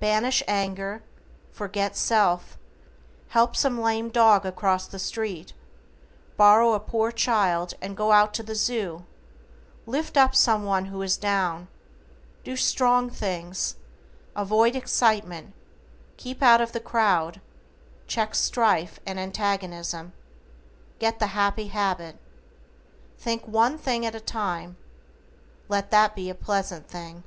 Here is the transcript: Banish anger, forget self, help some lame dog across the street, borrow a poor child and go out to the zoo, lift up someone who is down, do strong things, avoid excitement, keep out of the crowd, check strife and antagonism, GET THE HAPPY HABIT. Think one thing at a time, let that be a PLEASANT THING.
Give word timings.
Banish 0.00 0.42
anger, 0.48 1.04
forget 1.52 1.94
self, 1.96 2.58
help 3.28 3.54
some 3.54 3.80
lame 3.80 4.08
dog 4.08 4.44
across 4.44 4.88
the 4.88 4.98
street, 4.98 5.52
borrow 6.36 6.72
a 6.72 6.80
poor 6.80 7.12
child 7.12 7.74
and 7.80 7.96
go 7.96 8.10
out 8.10 8.34
to 8.34 8.42
the 8.42 8.56
zoo, 8.56 9.04
lift 9.86 10.16
up 10.16 10.34
someone 10.34 10.86
who 10.86 11.02
is 11.02 11.16
down, 11.16 11.68
do 12.42 12.56
strong 12.56 13.08
things, 13.08 13.76
avoid 14.34 14.74
excitement, 14.74 15.54
keep 16.16 16.42
out 16.42 16.60
of 16.60 16.72
the 16.72 16.80
crowd, 16.80 17.40
check 18.08 18.34
strife 18.34 18.98
and 19.06 19.20
antagonism, 19.20 20.12
GET 20.98 21.20
THE 21.20 21.28
HAPPY 21.28 21.68
HABIT. 21.68 22.18
Think 23.18 23.44
one 23.46 23.78
thing 23.78 24.04
at 24.04 24.16
a 24.16 24.20
time, 24.20 24.78
let 25.68 25.92
that 25.92 26.16
be 26.16 26.28
a 26.28 26.34
PLEASANT 26.34 26.88
THING. 26.88 27.22